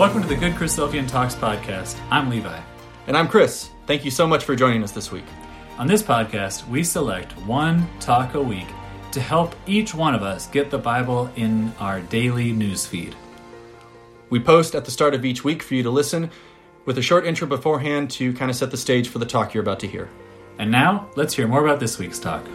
[0.00, 2.00] Welcome to the Good Christadelphian Talks podcast.
[2.10, 2.58] I'm Levi.
[3.06, 3.68] And I'm Chris.
[3.86, 5.26] Thank you so much for joining us this week.
[5.76, 8.66] On this podcast, we select one talk a week
[9.12, 13.14] to help each one of us get the Bible in our daily news feed.
[14.30, 16.30] We post at the start of each week for you to listen
[16.86, 19.62] with a short intro beforehand to kind of set the stage for the talk you're
[19.62, 20.08] about to hear.
[20.56, 22.46] And now, let's hear more about this week's talk.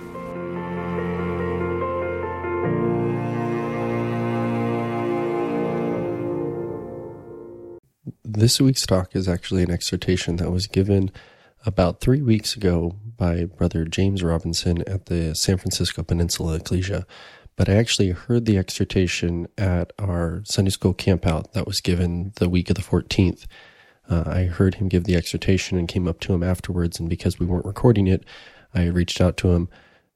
[8.38, 11.10] This week's talk is actually an exhortation that was given
[11.66, 17.08] about three weeks ago by Brother James Robinson at the San Francisco Peninsula Ecclesia.
[17.56, 22.50] But I actually heard the exhortation at our Sunday school campout that was given the
[22.50, 23.46] week of the 14th.
[24.10, 27.00] Uh, I heard him give the exhortation and came up to him afterwards.
[27.00, 28.26] And because we weren't recording it,
[28.74, 29.70] I reached out to him,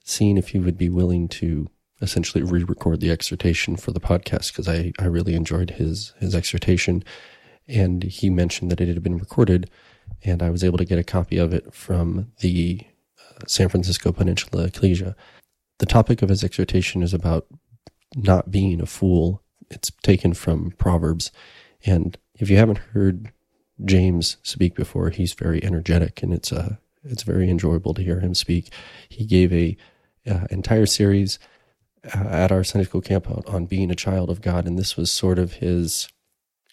[0.03, 1.69] seeing if he would be willing to
[2.02, 7.03] essentially re-record the exhortation for the podcast because I, I really enjoyed his his exhortation
[7.69, 9.69] and he mentioned that it had been recorded,
[10.23, 12.81] and I was able to get a copy of it from the
[13.19, 15.15] uh, San Francisco Peninsula Ecclesia.
[15.77, 17.45] The topic of his exhortation is about
[18.15, 19.43] not being a fool.
[19.69, 21.31] It's taken from Proverbs,
[21.85, 23.31] and if you haven't heard
[23.85, 26.69] James speak before, he's very energetic, and it's a uh,
[27.05, 28.73] it's very enjoyable to hear him speak.
[29.07, 29.77] He gave a
[30.29, 31.39] uh, entire series
[32.03, 34.97] uh, at our Sunday school camp out on being a child of God, and this
[34.97, 36.09] was sort of his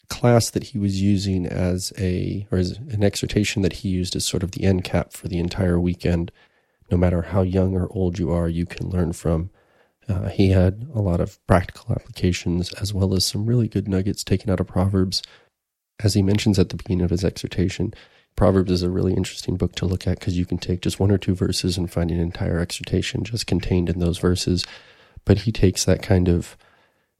[0.08, 4.24] class that he was using as a, or as an exhortation that he used as
[4.24, 6.32] sort of the end cap for the entire weekend.
[6.90, 9.50] No matter how young or old you are, you can learn from.
[10.08, 14.22] Uh, he had a lot of practical applications as well as some really good nuggets
[14.22, 15.22] taken out of Proverbs.
[16.00, 17.92] As he mentions at the beginning of his exhortation,
[18.36, 21.10] Proverbs is a really interesting book to look at because you can take just one
[21.10, 24.64] or two verses and find an entire exhortation just contained in those verses.
[25.24, 26.56] But he takes that kind of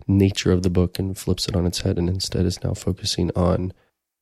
[0.07, 3.31] nature of the book and flips it on its head and instead is now focusing
[3.35, 3.73] on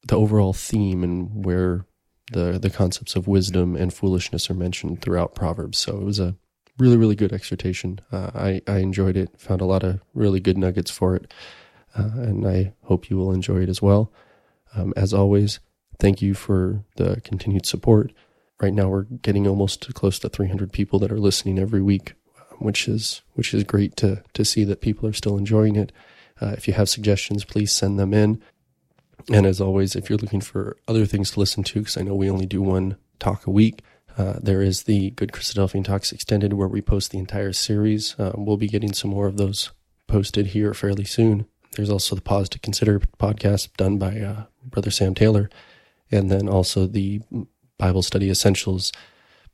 [0.06, 1.86] the overall theme and where
[2.32, 5.78] the the concepts of wisdom and foolishness are mentioned throughout Proverbs.
[5.78, 6.36] So it was a
[6.78, 8.00] really really good exhortation.
[8.10, 9.38] Uh, I I enjoyed it.
[9.40, 11.32] Found a lot of really good nuggets for it,
[11.96, 14.12] uh, and I hope you will enjoy it as well.
[14.74, 15.60] Um, as always,
[15.98, 18.12] thank you for the continued support.
[18.60, 22.14] Right now, we're getting almost close to 300 people that are listening every week
[22.58, 25.92] which is which is great to to see that people are still enjoying it.
[26.40, 28.40] Uh, if you have suggestions, please send them in.
[29.32, 32.14] And as always, if you're looking for other things to listen to, because I know
[32.14, 33.82] we only do one talk a week,
[34.18, 38.14] uh, there is the Good Christadelphian Talks Extended, where we post the entire series.
[38.18, 39.70] Uh, we'll be getting some more of those
[40.06, 41.46] posted here fairly soon.
[41.72, 45.50] There's also the Pause to Consider podcast done by uh, Brother Sam Taylor,
[46.10, 47.22] and then also the
[47.78, 48.92] Bible Study Essentials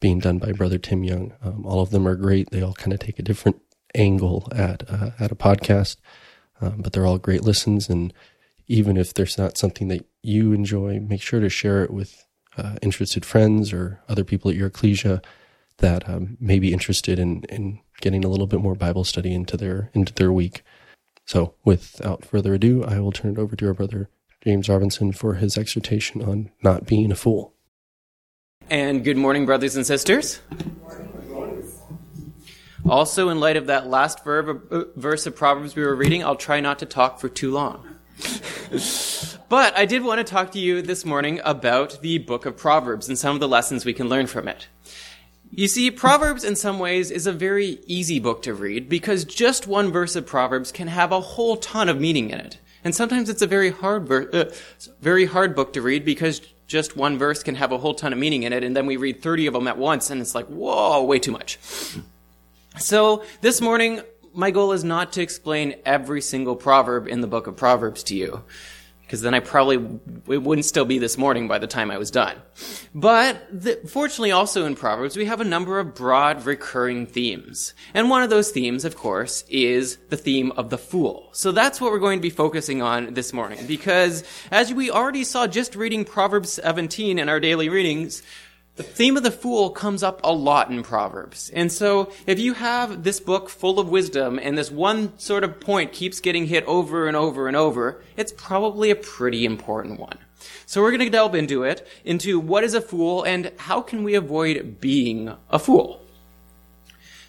[0.00, 1.32] being done by Brother Tim Young.
[1.42, 2.50] Um, all of them are great.
[2.50, 3.60] They all kind of take a different
[3.94, 5.96] angle at uh, at a podcast,
[6.60, 7.88] um, but they're all great listens.
[7.88, 8.12] And
[8.66, 12.24] even if there's not something that you enjoy, make sure to share it with
[12.56, 15.22] uh, interested friends or other people at your ecclesia
[15.78, 19.56] that um, may be interested in in getting a little bit more Bible study into
[19.56, 20.62] their into their week.
[21.26, 24.08] So, without further ado, I will turn it over to our brother
[24.42, 27.54] James Robinson for his exhortation on not being a fool.
[28.70, 30.40] And good morning, brothers and sisters.
[32.88, 36.36] Also, in light of that last verb, uh, verse of Proverbs we were reading, I'll
[36.36, 37.84] try not to talk for too long.
[39.48, 43.08] but I did want to talk to you this morning about the book of Proverbs
[43.08, 44.68] and some of the lessons we can learn from it.
[45.50, 49.66] You see, Proverbs in some ways is a very easy book to read because just
[49.66, 52.60] one verse of Proverbs can have a whole ton of meaning in it.
[52.84, 54.44] And sometimes it's a very hard, ver- uh,
[55.00, 58.18] very hard book to read because just one verse can have a whole ton of
[58.18, 60.46] meaning in it, and then we read 30 of them at once, and it's like,
[60.46, 61.58] whoa, way too much.
[62.78, 67.48] So this morning, my goal is not to explain every single proverb in the book
[67.48, 68.44] of Proverbs to you
[69.10, 69.74] because then I probably
[70.28, 72.36] it wouldn't still be this morning by the time I was done.
[72.94, 78.08] But the, fortunately, also in Proverbs, we have a number of broad recurring themes, and
[78.08, 81.28] one of those themes, of course, is the theme of the fool.
[81.32, 84.22] So that's what we're going to be focusing on this morning, because
[84.52, 88.22] as we already saw just reading Proverbs 17 in our daily readings,
[88.80, 91.50] the theme of the fool comes up a lot in Proverbs.
[91.50, 95.60] And so, if you have this book full of wisdom and this one sort of
[95.60, 100.16] point keeps getting hit over and over and over, it's probably a pretty important one.
[100.64, 104.02] So we're going to delve into it, into what is a fool and how can
[104.02, 106.00] we avoid being a fool.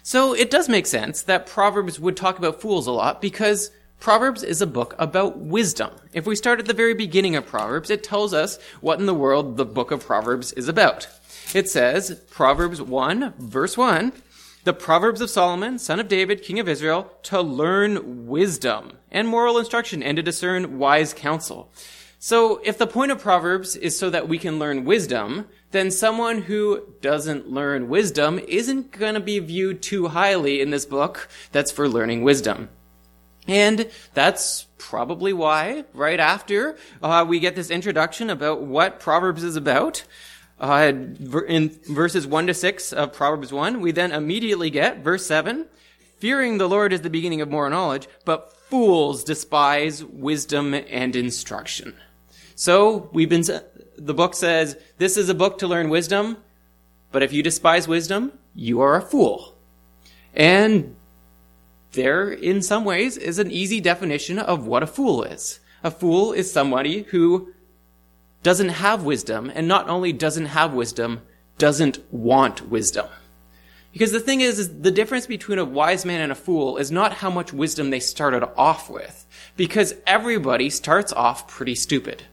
[0.02, 3.70] So it does make sense that Proverbs would talk about fools a lot because
[4.02, 5.90] Proverbs is a book about wisdom.
[6.12, 9.14] If we start at the very beginning of Proverbs, it tells us what in the
[9.14, 11.06] world the book of Proverbs is about.
[11.54, 14.12] It says, Proverbs 1, verse 1,
[14.64, 19.58] the Proverbs of Solomon, son of David, king of Israel, to learn wisdom and moral
[19.58, 21.70] instruction and to discern wise counsel.
[22.18, 26.42] So if the point of Proverbs is so that we can learn wisdom, then someone
[26.42, 31.72] who doesn't learn wisdom isn't going to be viewed too highly in this book that's
[31.72, 32.70] for learning wisdom.
[33.48, 39.56] And that's probably why, right after, uh, we get this introduction about what Proverbs is
[39.56, 40.04] about.
[40.62, 40.92] Uh,
[41.48, 45.66] in verses 1 to 6 of Proverbs 1, we then immediately get verse 7
[46.18, 51.96] Fearing the Lord is the beginning of moral knowledge, but fools despise wisdom and instruction.
[52.54, 53.42] So, we've been,
[53.98, 56.36] the book says, this is a book to learn wisdom,
[57.10, 59.56] but if you despise wisdom, you are a fool.
[60.32, 60.94] And
[61.90, 65.58] there, in some ways, is an easy definition of what a fool is.
[65.82, 67.52] A fool is somebody who
[68.42, 71.22] doesn't have wisdom, and not only doesn't have wisdom,
[71.58, 73.06] doesn't want wisdom.
[73.92, 76.90] Because the thing is, is, the difference between a wise man and a fool is
[76.90, 79.26] not how much wisdom they started off with.
[79.56, 82.24] Because everybody starts off pretty stupid.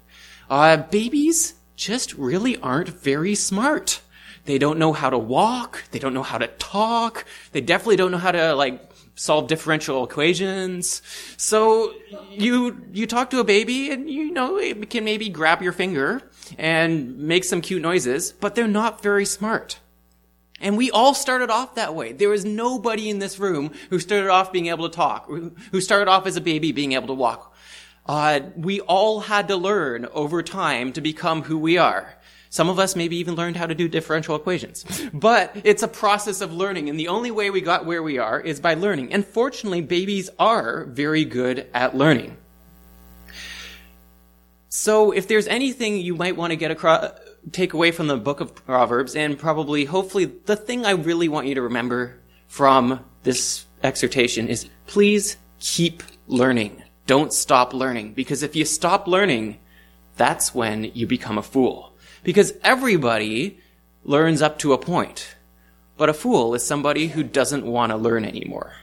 [0.49, 4.01] Uh, babies just really aren't very smart.
[4.45, 5.83] They don't know how to walk.
[5.91, 7.25] They don't know how to talk.
[7.51, 8.88] They definitely don't know how to, like,
[9.19, 11.01] solve differential equations.
[11.35, 11.93] So
[12.31, 16.21] you you talk to a baby and you know it can maybe grab your finger
[16.57, 19.79] and make some cute noises, but they're not very smart.
[20.61, 22.13] And we all started off that way.
[22.13, 26.09] There was nobody in this room who started off being able to talk, who started
[26.09, 27.55] off as a baby being able to walk.
[28.05, 32.15] Uh, we all had to learn over time to become who we are.
[32.51, 34.83] Some of us maybe even learned how to do differential equations.
[35.13, 38.39] But it's a process of learning, and the only way we got where we are
[38.39, 39.13] is by learning.
[39.13, 42.37] And fortunately, babies are very good at learning.
[44.69, 47.11] So if there's anything you might want to get across,
[47.51, 51.47] take away from the book of Proverbs, and probably, hopefully, the thing I really want
[51.47, 56.81] you to remember from this exhortation is please keep learning.
[57.05, 59.59] Don't stop learning, because if you stop learning,
[60.17, 61.88] that's when you become a fool.
[62.23, 63.59] Because everybody
[64.03, 65.35] learns up to a point.
[65.97, 68.73] But a fool is somebody who doesn't want to learn anymore.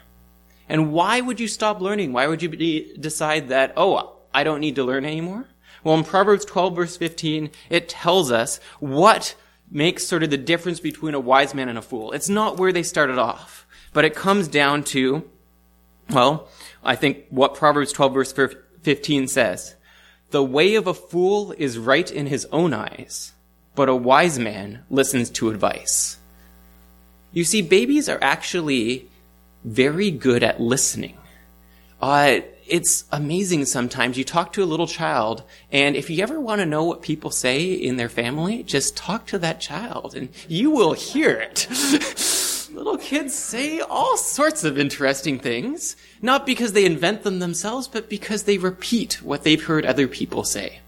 [0.68, 2.12] And why would you stop learning?
[2.12, 5.46] Why would you be, decide that, oh, I don't need to learn anymore?
[5.84, 9.34] Well, in Proverbs 12 verse 15, it tells us what
[9.70, 12.12] makes sort of the difference between a wise man and a fool.
[12.12, 15.28] It's not where they started off, but it comes down to,
[16.10, 16.48] well,
[16.84, 18.34] I think what Proverbs 12 verse
[18.82, 19.76] 15 says.
[20.30, 23.32] The way of a fool is right in his own eyes,
[23.74, 26.18] but a wise man listens to advice.
[27.32, 29.08] You see, babies are actually
[29.64, 31.16] very good at listening.
[32.00, 34.18] Uh, it's amazing sometimes.
[34.18, 37.30] You talk to a little child, and if you ever want to know what people
[37.30, 41.68] say in their family, just talk to that child, and you will hear it.
[43.06, 48.42] kids say all sorts of interesting things, not because they invent them themselves, but because
[48.42, 50.80] they repeat what they've heard other people say.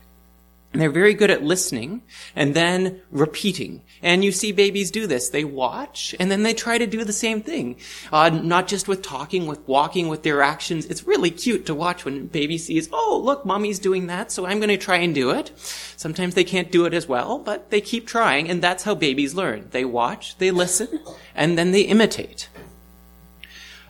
[0.73, 2.03] They're very good at listening
[2.37, 3.82] and then repeating.
[4.03, 5.31] And you see babies do this.
[5.31, 7.76] They watch and then they try to do the same thing.
[8.12, 10.85] Uh, not just with talking, with walking, with their actions.
[10.87, 14.59] It's really cute to watch when baby sees, oh, look, mommy's doing that, so I'm
[14.59, 15.53] going to try and do it.
[15.97, 19.34] Sometimes they can't do it as well, but they keep trying, and that's how babies
[19.34, 19.69] learn.
[19.70, 21.01] They watch, they listen,
[21.34, 22.51] and then they imitate.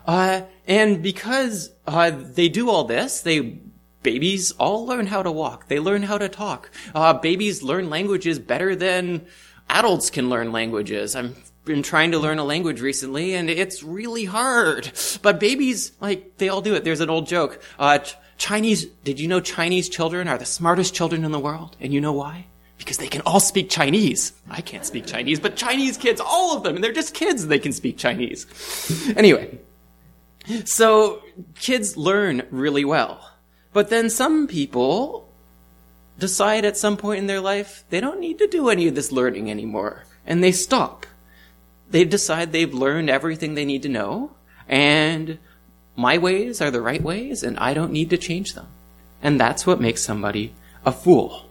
[0.05, 3.59] Uh, and because uh, they do all this, they
[4.03, 5.67] babies all learn how to walk.
[5.67, 6.71] They learn how to talk.
[6.93, 9.25] Uh, babies learn languages better than
[9.69, 11.15] adults can learn languages.
[11.15, 14.91] I've been trying to learn a language recently and it's really hard.
[15.21, 16.83] But babies, like, they all do it.
[16.83, 17.61] There's an old joke.
[17.77, 17.99] Uh,
[18.37, 21.75] Chinese, did you know Chinese children are the smartest children in the world?
[21.79, 22.47] And you know why?
[22.77, 24.31] Because they can all speak Chinese.
[24.49, 27.59] I can't speak Chinese, but Chinese kids, all of them, and they're just kids, they
[27.59, 28.47] can speak Chinese.
[29.17, 29.59] anyway.
[30.63, 31.21] So,
[31.55, 33.28] kids learn really well.
[33.73, 35.29] But then some people
[36.17, 39.11] decide at some point in their life they don't need to do any of this
[39.11, 40.05] learning anymore.
[40.25, 41.05] And they stop.
[41.89, 44.31] They decide they've learned everything they need to know,
[44.67, 45.39] and
[45.95, 48.67] my ways are the right ways, and I don't need to change them.
[49.23, 50.53] And that's what makes somebody
[50.85, 51.49] a fool.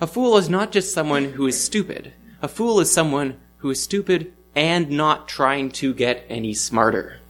[0.00, 2.12] A fool is not just someone who is stupid.
[2.42, 7.20] A fool is someone who is stupid and not trying to get any smarter.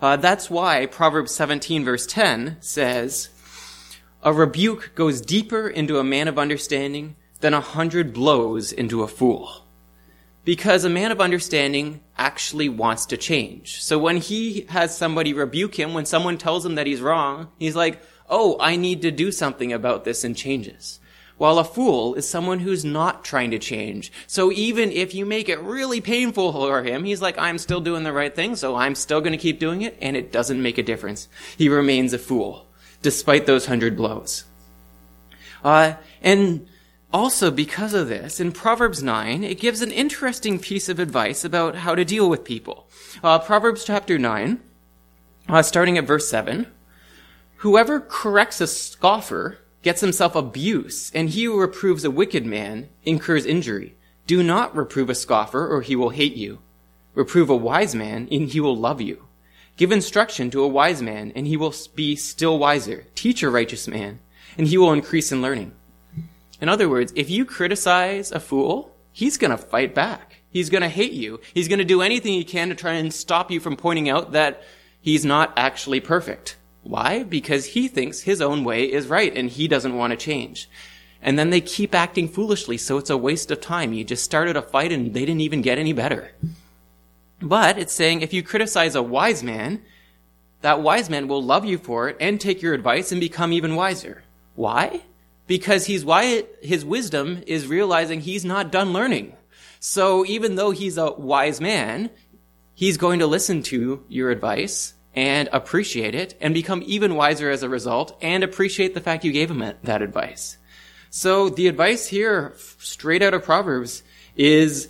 [0.00, 3.30] Uh, that's why Proverbs 17, verse 10 says,
[4.22, 9.08] A rebuke goes deeper into a man of understanding than a hundred blows into a
[9.08, 9.64] fool.
[10.44, 13.82] Because a man of understanding actually wants to change.
[13.82, 17.76] So when he has somebody rebuke him, when someone tells him that he's wrong, he's
[17.76, 21.00] like, Oh, I need to do something about this and changes.
[21.38, 24.10] While a fool is someone who's not trying to change.
[24.26, 28.04] So even if you make it really painful for him, he's like, I'm still doing
[28.04, 30.78] the right thing, so I'm still going to keep doing it, and it doesn't make
[30.78, 31.28] a difference.
[31.58, 32.66] He remains a fool,
[33.02, 34.44] despite those hundred blows.
[35.62, 36.66] Uh, and
[37.12, 41.76] also, because of this, in Proverbs 9, it gives an interesting piece of advice about
[41.76, 42.88] how to deal with people.
[43.22, 44.60] Uh, Proverbs chapter 9,
[45.48, 46.66] uh, starting at verse 7
[47.60, 53.46] Whoever corrects a scoffer gets himself abuse, and he who reproves a wicked man incurs
[53.46, 53.94] injury.
[54.26, 56.58] Do not reprove a scoffer, or he will hate you.
[57.14, 59.26] Reprove a wise man, and he will love you.
[59.76, 63.04] Give instruction to a wise man, and he will be still wiser.
[63.14, 64.18] Teach a righteous man,
[64.58, 65.70] and he will increase in learning.
[66.60, 70.38] In other words, if you criticize a fool, he's going to fight back.
[70.50, 71.38] He's going to hate you.
[71.54, 74.32] He's going to do anything he can to try and stop you from pointing out
[74.32, 74.64] that
[75.00, 76.56] he's not actually perfect.
[76.86, 77.22] Why?
[77.22, 80.68] Because he thinks his own way is right and he doesn't want to change.
[81.20, 83.92] And then they keep acting foolishly, so it's a waste of time.
[83.92, 86.30] You just started a fight and they didn't even get any better.
[87.40, 89.82] But it's saying if you criticize a wise man,
[90.60, 93.74] that wise man will love you for it and take your advice and become even
[93.74, 94.22] wiser.
[94.54, 95.02] Why?
[95.46, 99.34] because he's why his wisdom is realizing he's not done learning.
[99.80, 102.10] So even though he's a wise man,
[102.74, 107.62] he's going to listen to your advice and appreciate it and become even wiser as
[107.62, 110.58] a result and appreciate the fact you gave him that advice.
[111.08, 114.02] So the advice here, straight out of Proverbs,
[114.36, 114.88] is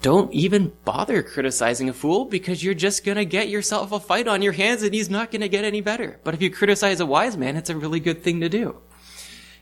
[0.00, 4.28] don't even bother criticizing a fool because you're just going to get yourself a fight
[4.28, 6.20] on your hands and he's not going to get any better.
[6.22, 8.76] But if you criticize a wise man, it's a really good thing to do.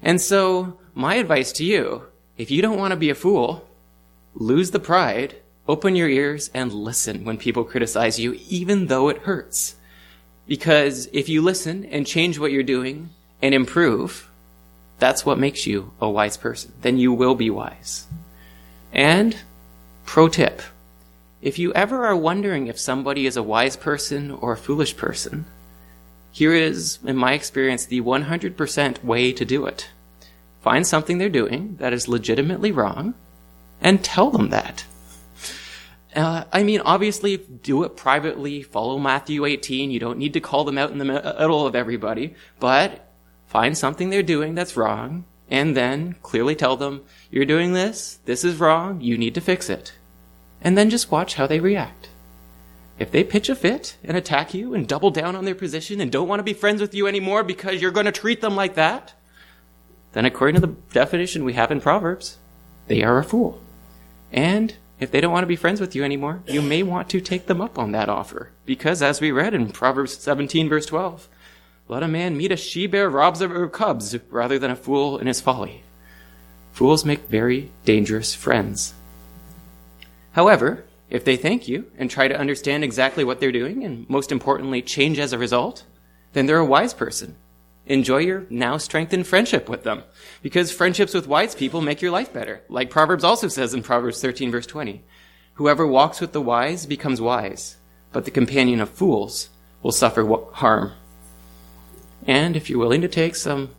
[0.02, 2.02] And so, my advice to you,
[2.37, 3.66] if you don't want to be a fool,
[4.35, 5.37] lose the pride,
[5.68, 9.76] open your ears, and listen when people criticize you, even though it hurts.
[10.46, 13.11] Because if you listen and change what you're doing
[13.42, 14.30] and improve,
[14.99, 16.73] that's what makes you a wise person.
[16.82, 18.06] Then you will be wise.
[18.92, 19.37] And,
[20.04, 20.62] pro tip,
[21.42, 25.44] if you ever are wondering if somebody is a wise person or a foolish person,
[26.32, 29.88] here is, in my experience, the 100% way to do it.
[30.61, 33.14] Find something they're doing that is legitimately wrong
[33.80, 34.85] and tell them that.
[36.16, 39.90] Uh, I mean, obviously, do it privately, follow Matthew 18.
[39.90, 43.06] You don't need to call them out in the middle of everybody, but
[43.46, 48.44] find something they're doing that's wrong and then clearly tell them, you're doing this, this
[48.44, 49.92] is wrong, you need to fix it.
[50.61, 52.08] And then just watch how they react.
[52.99, 56.11] If they pitch a fit and attack you and double down on their position and
[56.11, 58.75] don't want to be friends with you anymore because you're going to treat them like
[58.75, 59.12] that,
[60.12, 62.38] then according to the definition we have in Proverbs,
[62.87, 63.61] they are a fool.
[64.32, 67.20] And if they don't want to be friends with you anymore, you may want to
[67.20, 68.50] take them up on that offer.
[68.64, 71.28] Because as we read in Proverbs 17 verse 12,
[71.88, 75.26] let a man meet a she-bear robs of her cubs rather than a fool in
[75.26, 75.82] his folly.
[76.72, 78.94] Fools make very dangerous friends.
[80.32, 84.32] However, if they thank you and try to understand exactly what they're doing, and most
[84.32, 85.84] importantly, change as a result,
[86.32, 87.36] then they're a wise person.
[87.86, 90.02] Enjoy your now strengthened friendship with them.
[90.42, 92.62] Because friendships with wise people make your life better.
[92.68, 95.04] Like Proverbs also says in Proverbs 13 verse 20.
[95.54, 97.76] Whoever walks with the wise becomes wise,
[98.12, 99.48] but the companion of fools
[99.82, 100.92] will suffer harm.
[102.26, 103.70] And if you're willing to take some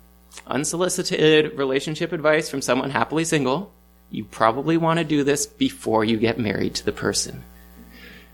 [0.47, 3.73] unsolicited relationship advice from someone happily single,
[4.09, 7.43] you probably want to do this before you get married to the person.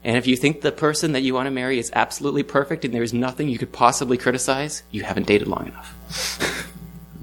[0.04, 2.94] And if you think the person that you want to marry is absolutely perfect and
[2.94, 6.70] there's nothing you could possibly criticize, you haven't dated long enough.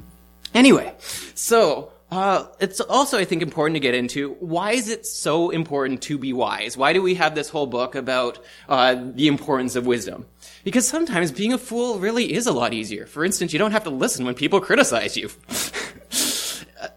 [0.54, 0.94] anyway,
[1.34, 6.02] so uh, it's also, I think, important to get into why is it so important
[6.02, 6.76] to be wise?
[6.76, 10.26] Why do we have this whole book about uh, the importance of wisdom?
[10.64, 13.06] Because sometimes being a fool really is a lot easier.
[13.06, 15.30] For instance, you don't have to listen when people criticize you.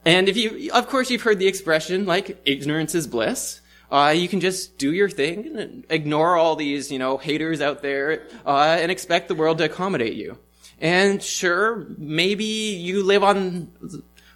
[0.05, 3.61] And if you, of course, you've heard the expression like ignorance is bliss.
[3.91, 7.81] Uh, you can just do your thing and ignore all these, you know, haters out
[7.81, 10.37] there, uh, and expect the world to accommodate you.
[10.79, 13.71] And sure, maybe you live on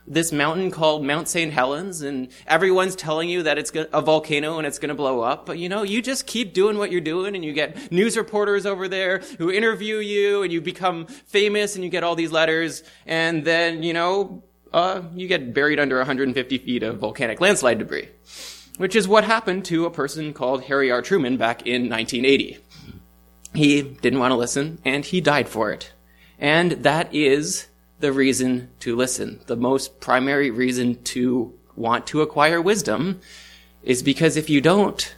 [0.08, 1.51] this mountain called Mount St.
[1.51, 5.46] Helens and everyone's telling you that it's a volcano and it's going to blow up.
[5.46, 8.66] But you know, you just keep doing what you're doing and you get news reporters
[8.66, 12.84] over there who interview you and you become famous and you get all these letters.
[13.06, 18.10] And then, you know, uh, you get buried under 150 feet of volcanic landslide debris,
[18.77, 21.01] which is what happened to a person called Harry R.
[21.01, 22.57] Truman back in 1980.
[23.53, 25.91] He didn't want to listen, and he died for it.
[26.39, 27.67] And that is
[28.00, 29.41] the reason to listen.
[29.48, 33.22] The most primary reason to want to acquire wisdom
[33.84, 35.15] is because if you don't,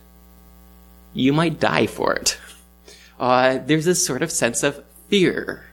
[1.14, 2.38] you might die for it.
[3.20, 5.70] Uh, there's this sort of sense of fear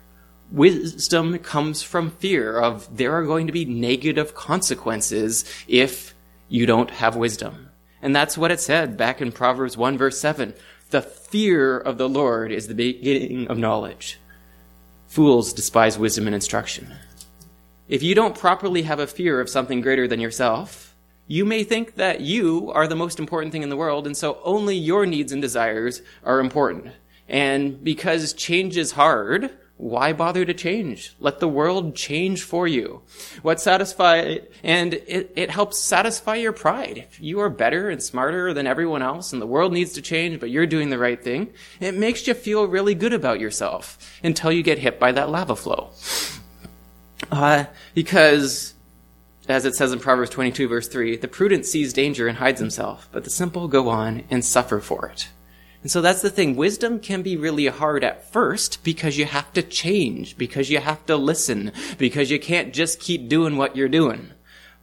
[0.51, 6.15] wisdom comes from fear of there are going to be negative consequences if
[6.49, 7.66] you don't have wisdom.
[8.03, 10.55] And that's what it said back in Proverbs 1 verse 7.
[10.91, 14.19] The fear of the Lord is the beginning of knowledge.
[15.09, 16.93] Fools despise wisdom and instruction.
[17.89, 20.95] If you don't properly have a fear of something greater than yourself,
[21.29, 24.39] you may think that you are the most important thing in the world, and so
[24.45, 26.93] only your needs and desires are important.
[27.29, 31.15] And because change is hard, why bother to change?
[31.21, 33.03] Let the world change for you.
[33.43, 36.97] What satisfy, and it, it helps satisfy your pride.
[36.97, 40.41] If you are better and smarter than everyone else and the world needs to change,
[40.41, 44.51] but you're doing the right thing, it makes you feel really good about yourself until
[44.51, 45.91] you get hit by that lava flow.
[47.31, 47.65] Uh,
[47.95, 48.75] because,
[49.47, 53.11] as it says in Proverbs 22 verse 3, the prudent sees danger and hides himself,
[53.13, 55.29] but the simple go on and suffer for it.
[55.87, 56.57] And so that's the thing.
[56.57, 61.07] Wisdom can be really hard at first because you have to change, because you have
[61.07, 64.33] to listen, because you can't just keep doing what you're doing.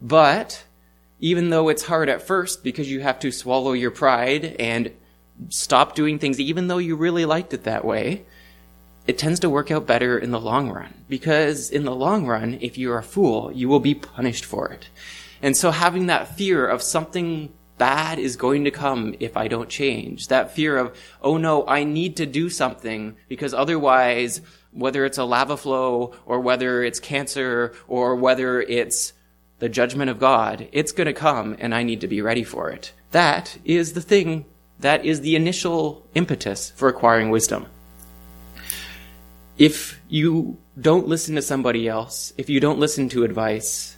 [0.02, 0.64] But
[1.20, 4.94] even though it's hard at first because you have to swallow your pride and
[5.50, 8.24] stop doing things even though you really liked it that way,
[9.06, 11.04] it tends to work out better in the long run.
[11.10, 14.88] Because in the long run, if you're a fool, you will be punished for it.
[15.42, 19.70] And so having that fear of something bad is going to come if I don't
[19.70, 20.28] change.
[20.28, 25.24] That fear of, oh no, I need to do something because otherwise, whether it's a
[25.24, 29.14] lava flow or whether it's cancer or whether it's
[29.60, 32.70] the judgment of God, it's going to come and I need to be ready for
[32.70, 32.94] it.
[33.12, 34.46] That is the thing.
[34.80, 37.68] That is the initial impetus for acquiring wisdom.
[39.58, 43.96] If you don't listen to somebody else, if you don't listen to advice,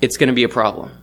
[0.00, 1.01] it's going to be a problem.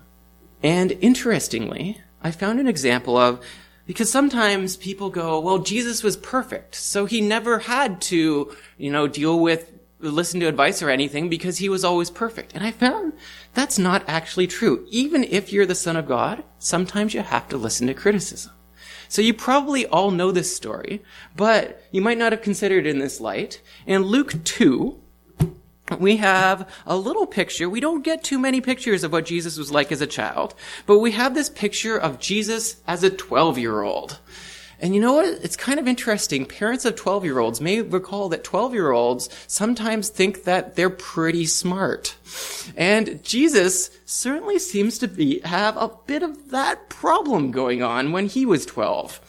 [0.62, 3.44] And interestingly, I found an example of
[3.86, 9.08] because sometimes people go, well, Jesus was perfect, so he never had to, you know,
[9.08, 12.54] deal with listen to advice or anything because he was always perfect.
[12.54, 13.14] And I found
[13.54, 14.86] that's not actually true.
[14.90, 18.54] Even if you're the son of God, sometimes you have to listen to criticism.
[19.10, 21.04] So you probably all know this story,
[21.36, 23.62] but you might not have considered it in this light.
[23.88, 25.00] In Luke 2,
[25.98, 27.70] we have a little picture.
[27.70, 30.54] We don't get too many pictures of what Jesus was like as a child,
[30.86, 34.20] but we have this picture of Jesus as a 12 year old.
[34.82, 35.26] And you know what?
[35.26, 36.46] It's kind of interesting.
[36.46, 40.90] Parents of 12 year olds may recall that 12 year olds sometimes think that they're
[40.90, 42.16] pretty smart.
[42.78, 48.28] And Jesus certainly seems to be, have a bit of that problem going on when
[48.28, 49.20] he was 12.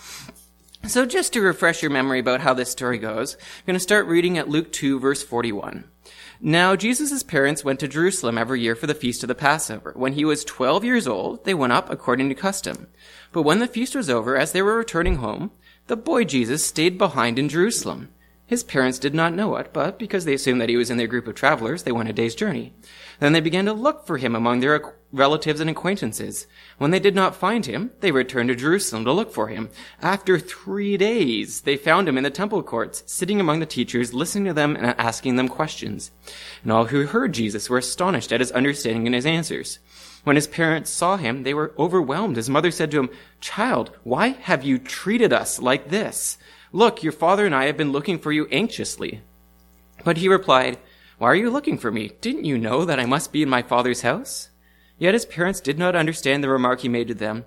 [0.86, 4.06] So just to refresh your memory about how this story goes, I'm going to start
[4.06, 5.84] reading at Luke 2 verse 41.
[6.42, 9.92] Now Jesus' parents went to Jerusalem every year for the feast of the Passover.
[9.94, 12.86] When he was twelve years old, they went up according to custom.
[13.30, 15.50] But when the feast was over, as they were returning home,
[15.86, 18.08] the boy Jesus stayed behind in Jerusalem.
[18.50, 21.06] His parents did not know it, but because they assumed that he was in their
[21.06, 22.72] group of travelers, they went a day's journey.
[23.20, 26.48] Then they began to look for him among their relatives and acquaintances.
[26.76, 29.70] When they did not find him, they returned to Jerusalem to look for him.
[30.02, 34.46] After three days, they found him in the temple courts, sitting among the teachers, listening
[34.46, 36.10] to them and asking them questions.
[36.64, 39.78] And all who heard Jesus were astonished at his understanding and his answers.
[40.24, 42.34] When his parents saw him, they were overwhelmed.
[42.34, 43.10] His mother said to him,
[43.40, 46.36] Child, why have you treated us like this?
[46.72, 49.22] Look, your father and I have been looking for you anxiously.
[50.04, 50.78] But he replied,
[51.18, 52.12] Why are you looking for me?
[52.20, 54.50] Didn't you know that I must be in my father's house?
[54.98, 57.44] Yet his parents did not understand the remark he made to them.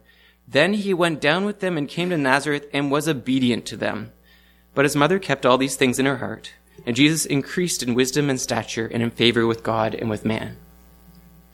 [0.48, 4.12] Then he went down with them and came to Nazareth and was obedient to them.
[4.74, 6.54] But his mother kept all these things in her heart.
[6.86, 10.58] And Jesus increased in wisdom and stature and in favor with God and with man.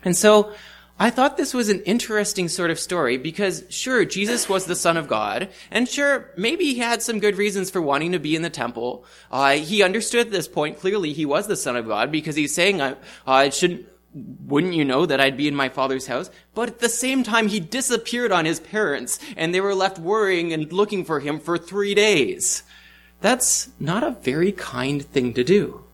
[0.04, 0.54] And so
[1.02, 4.98] I thought this was an interesting sort of story because sure, Jesus was the son
[4.98, 8.42] of God, and sure, maybe he had some good reasons for wanting to be in
[8.42, 9.06] the temple.
[9.32, 12.54] Uh, he understood at this point clearly he was the son of God because he's
[12.54, 12.82] saying,
[13.26, 16.30] I shouldn't, wouldn't you know that I'd be in my father's house?
[16.54, 20.52] But at the same time, he disappeared on his parents, and they were left worrying
[20.52, 22.64] and looking for him for three days.
[23.22, 25.86] That's not a very kind thing to do.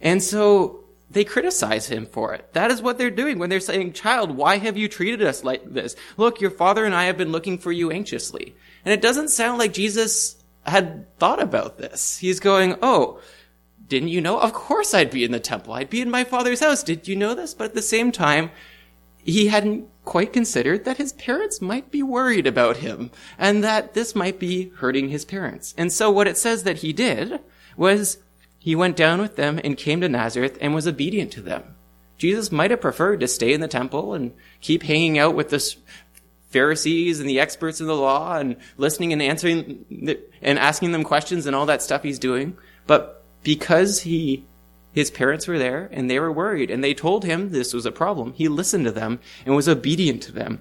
[0.00, 2.52] And so they criticize him for it.
[2.52, 5.64] That is what they're doing when they're saying, child, why have you treated us like
[5.72, 5.96] this?
[6.16, 8.54] Look, your father and I have been looking for you anxiously.
[8.84, 12.18] And it doesn't sound like Jesus had thought about this.
[12.18, 13.20] He's going, oh,
[13.88, 14.38] didn't you know?
[14.38, 15.72] Of course I'd be in the temple.
[15.72, 16.82] I'd be in my father's house.
[16.82, 17.54] Did you know this?
[17.54, 18.50] But at the same time,
[19.24, 24.14] he hadn't quite considered that his parents might be worried about him and that this
[24.14, 25.74] might be hurting his parents.
[25.78, 27.40] And so what it says that he did
[27.76, 28.18] was
[28.68, 31.74] he went down with them and came to Nazareth and was obedient to them.
[32.18, 35.74] Jesus might have preferred to stay in the temple and keep hanging out with the
[36.50, 41.46] Pharisees and the experts in the law and listening and answering and asking them questions
[41.46, 42.58] and all that stuff he's doing.
[42.86, 44.44] But because he,
[44.92, 47.90] his parents were there and they were worried and they told him this was a
[47.90, 50.60] problem, he listened to them and was obedient to them.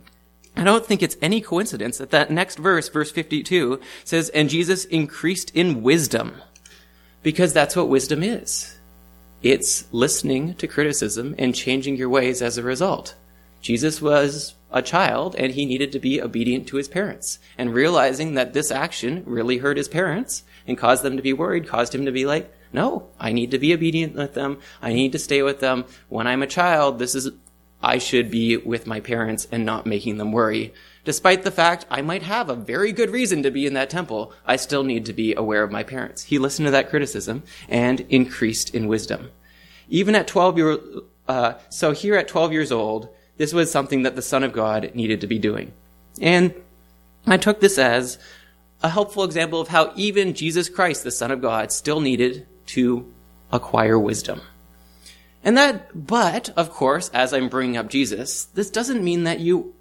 [0.56, 4.86] I don't think it's any coincidence that that next verse, verse 52, says, and Jesus
[4.86, 6.42] increased in wisdom
[7.28, 8.78] because that's what wisdom is.
[9.44, 13.16] it's listening to criticism and changing your ways as a result.
[13.60, 17.40] Jesus was a child and he needed to be obedient to his parents.
[17.58, 21.68] And realizing that this action really hurt his parents and caused them to be worried
[21.68, 24.60] caused him to be like, no, I need to be obedient with them.
[24.82, 25.84] I need to stay with them.
[26.08, 27.32] When I'm a child, this is,
[27.82, 30.74] I should be with my parents and not making them worry.
[31.04, 34.34] Despite the fact I might have a very good reason to be in that temple,
[34.46, 36.24] I still need to be aware of my parents.
[36.24, 39.32] He listened to that criticism and increased in wisdom.
[39.90, 40.80] Even at 12 years,
[41.28, 44.92] uh, so here at 12 years old, this was something that the Son of God
[44.96, 45.72] needed to be doing.
[46.20, 46.54] And
[47.26, 48.18] I took this as
[48.82, 53.12] a helpful example of how even Jesus Christ, the Son of God, still needed to
[53.52, 54.42] acquire wisdom.
[55.44, 59.74] And that, but, of course, as I'm bringing up Jesus, this doesn't mean that you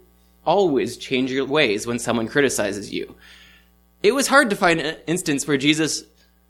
[0.45, 3.15] always change your ways when someone criticizes you.
[4.03, 6.05] It was hard to find an instance where Jesus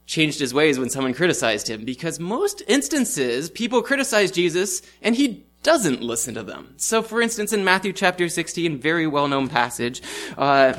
[0.04, 5.46] changed his ways when someone criticized him because most instances people criticize Jesus and he
[5.62, 6.74] doesn't listen to them.
[6.76, 10.00] So, for instance, in Matthew chapter 16, very well known passage,
[10.38, 10.74] uh,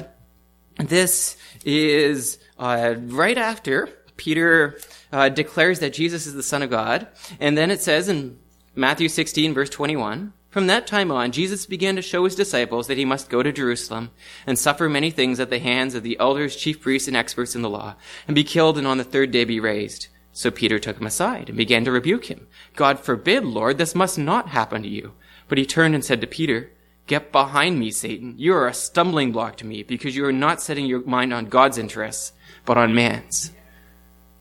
[0.77, 1.35] this
[1.65, 4.79] is uh, right after Peter
[5.11, 7.07] uh, declares that Jesus is the Son of God.
[7.39, 8.39] And then it says in
[8.75, 12.97] Matthew 16, verse 21, from that time on, Jesus began to show his disciples that
[12.97, 14.11] he must go to Jerusalem
[14.45, 17.61] and suffer many things at the hands of the elders, chief priests, and experts in
[17.61, 17.95] the law,
[18.27, 20.07] and be killed and on the third day be raised.
[20.31, 22.47] So Peter took him aside and began to rebuke him.
[22.75, 25.13] God forbid, Lord, this must not happen to you.
[25.47, 26.71] But he turned and said to Peter,
[27.07, 28.35] Get behind me, Satan.
[28.37, 31.45] You are a stumbling block to me because you are not setting your mind on
[31.45, 32.33] God's interests,
[32.65, 33.51] but on man's.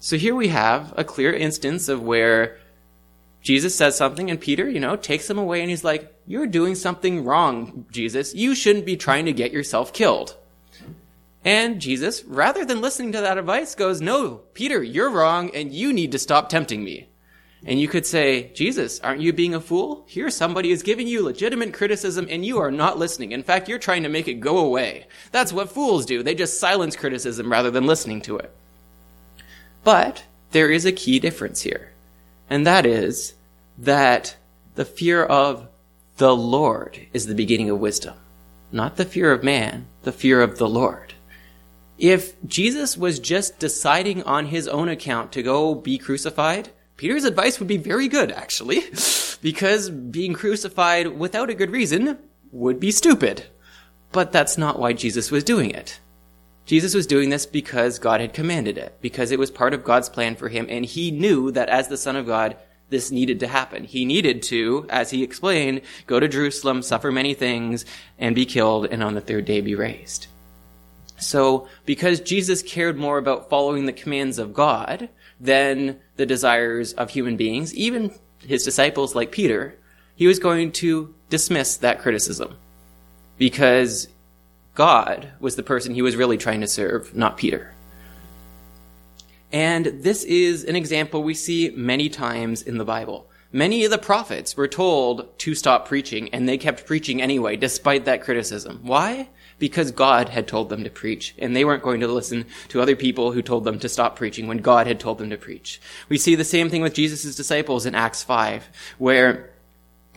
[0.07, 2.59] So here we have a clear instance of where
[3.43, 6.77] Jesus says something and Peter, you know, takes him away and he's like, You're doing
[6.77, 8.33] something wrong, Jesus.
[8.33, 10.37] You shouldn't be trying to get yourself killed.
[11.45, 15.93] And Jesus, rather than listening to that advice, goes, No, Peter, you're wrong and you
[15.93, 17.09] need to stop tempting me.
[17.65, 20.05] And you could say, Jesus, aren't you being a fool?
[20.07, 23.33] Here somebody is giving you legitimate criticism and you are not listening.
[23.33, 25.09] In fact, you're trying to make it go away.
[25.33, 26.23] That's what fools do.
[26.23, 28.55] They just silence criticism rather than listening to it.
[29.87, 31.93] But there is a key difference here.
[32.51, 33.35] And that is
[33.79, 34.35] that
[34.75, 35.69] the fear of
[36.17, 38.15] the Lord is the beginning of wisdom.
[38.73, 41.15] Not the fear of man, the fear of the Lord.
[41.99, 47.61] If Jesus was just deciding on his own account to go be crucified, Peter's advice
[47.61, 48.83] would be very good, actually,
[49.41, 52.19] because being crucified without a good reason
[52.51, 53.45] would be stupid.
[54.11, 56.01] But that's not why Jesus was doing it.
[56.67, 60.09] Jesus was doing this because God had commanded it, because it was part of God's
[60.09, 62.57] plan for him, and he knew that as the Son of God,
[62.91, 63.85] this needed to happen.
[63.85, 67.85] He needed to, as he explained, go to Jerusalem, suffer many things,
[68.19, 70.27] and be killed, and on the third day be raised.
[71.19, 75.09] So, because Jesus cared more about following the commands of God
[75.41, 79.79] than the desires of human beings, even his disciples like Peter,
[80.15, 82.57] he was going to dismiss that criticism.
[83.39, 84.09] Because
[84.77, 87.73] God was the person he was really trying to serve, not Peter.
[89.51, 93.27] And this is an example we see many times in the Bible.
[93.53, 98.05] Many of the prophets were told to stop preaching, and they kept preaching anyway, despite
[98.05, 98.81] that criticism.
[98.83, 99.31] Why?
[99.59, 102.97] Because God had told them to preach, and they weren't going to listen to other
[102.97, 105.81] people who told them to stop preaching when God had told them to preach.
[106.11, 109.49] We see the same thing with Jesus' disciples in Acts 5, where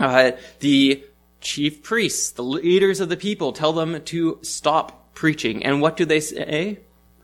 [0.01, 1.03] uh, the
[1.41, 5.63] chief priests, the leaders of the people, tell them to stop preaching.
[5.63, 6.79] And what do they say?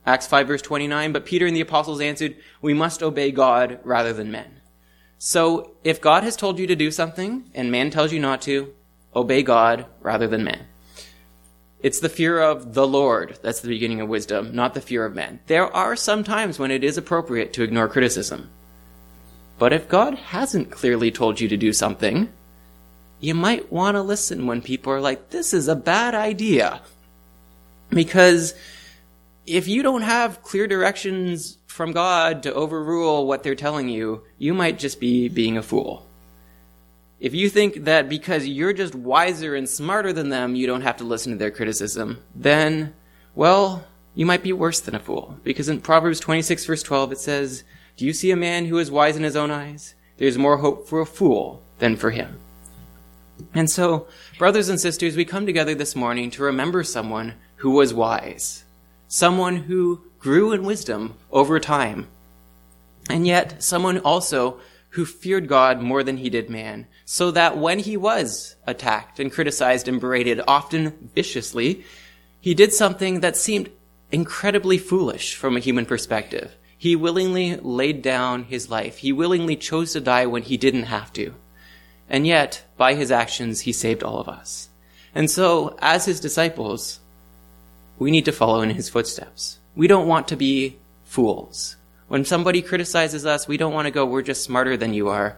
[0.06, 4.14] Acts 5 verse 29, but Peter and the apostles answered, we must obey God rather
[4.14, 4.62] than men.
[5.18, 8.74] So if God has told you to do something and man tells you not to,
[9.16, 10.68] obey God rather than man.
[11.82, 15.16] It's the fear of the Lord that's the beginning of wisdom, not the fear of
[15.16, 15.40] men.
[15.48, 18.50] There are some times when it is appropriate to ignore criticism.
[19.58, 22.30] But if God hasn't clearly told you to do something,
[23.20, 26.82] you might want to listen when people are like, this is a bad idea.
[27.90, 28.54] Because
[29.46, 34.54] if you don't have clear directions from God to overrule what they're telling you, you
[34.54, 36.06] might just be being a fool.
[37.20, 40.98] If you think that because you're just wiser and smarter than them, you don't have
[40.98, 42.94] to listen to their criticism, then,
[43.34, 45.38] well, you might be worse than a fool.
[45.44, 47.64] Because in Proverbs 26 verse 12 it says,
[47.98, 49.96] Do you see a man who is wise in his own eyes?
[50.18, 52.40] There's more hope for a fool than for him.
[53.54, 57.94] And so, brothers and sisters, we come together this morning to remember someone who was
[57.94, 58.64] wise.
[59.08, 62.08] Someone who grew in wisdom over time.
[63.10, 67.80] And yet, someone also who feared God more than he did man, so that when
[67.80, 71.84] he was attacked and criticized and berated, often viciously,
[72.40, 73.70] he did something that seemed
[74.12, 76.56] incredibly foolish from a human perspective.
[76.78, 79.00] He willingly laid down his life.
[79.00, 81.34] He willingly chose to die when he didn't have to.
[82.10, 84.70] And yet, by his actions, he saved all of us.
[85.14, 87.00] And so, as his disciples,
[87.98, 89.60] we need to follow in his footsteps.
[89.76, 91.78] We don't want to be fools.
[92.08, 95.38] When somebody criticizes us, we don't want to go, we're just smarter than you are.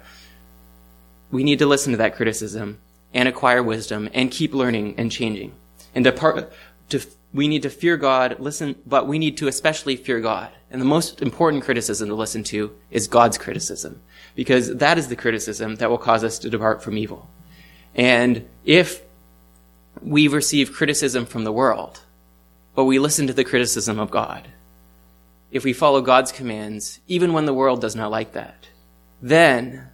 [1.32, 2.80] We need to listen to that criticism
[3.14, 5.54] and acquire wisdom and keep learning and changing.
[5.96, 6.48] And to,
[6.90, 10.50] to, we need to fear God, listen, but we need to especially fear God.
[10.72, 14.02] And the most important criticism to listen to is God's criticism,
[14.36, 17.30] because that is the criticism that will cause us to depart from evil.
[17.96, 19.02] And if
[20.02, 22.02] we receive criticism from the world,
[22.76, 24.48] but we listen to the criticism of God,
[25.52, 28.68] if we follow God's commands, even when the world does not like that,
[29.22, 29.88] then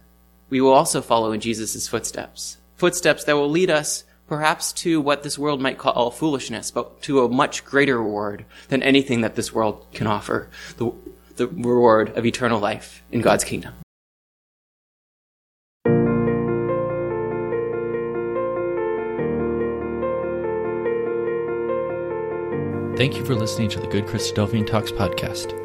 [0.50, 2.58] we will also follow in Jesus' footsteps.
[2.76, 7.02] Footsteps that will lead us perhaps to what this world might call all foolishness, but
[7.02, 10.92] to a much greater reward than anything that this world can offer the,
[11.36, 13.74] the reward of eternal life in God's kingdom.
[22.96, 25.60] Thank you for listening to the Good Christadelphian Talks podcast.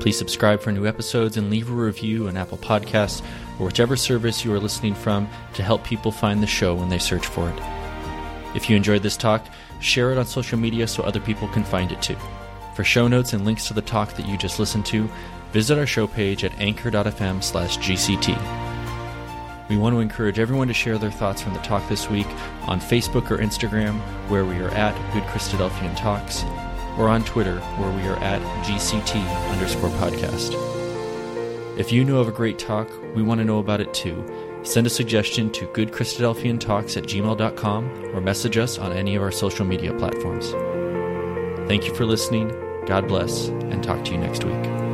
[0.00, 3.20] Please subscribe for new episodes and leave a review on Apple Podcasts
[3.58, 6.98] or whichever service you are listening from to help people find the show when they
[6.98, 7.77] search for it.
[8.54, 9.44] If you enjoyed this talk,
[9.80, 12.16] share it on social media so other people can find it too.
[12.74, 15.10] For show notes and links to the talk that you just listened to,
[15.52, 18.36] visit our show page at anchor.fm slash GCT.
[19.68, 22.26] We want to encourage everyone to share their thoughts from the talk this week
[22.62, 26.42] on Facebook or Instagram, where we are at Good Christadelphian Talks,
[26.96, 30.54] or on Twitter, where we are at GCT underscore podcast.
[31.78, 34.24] If you know of a great talk, we want to know about it too.
[34.68, 39.64] Send a suggestion to goodchristadelphiantalks at gmail.com or message us on any of our social
[39.64, 40.50] media platforms.
[41.66, 42.48] Thank you for listening.
[42.84, 44.87] God bless, and talk to you next week.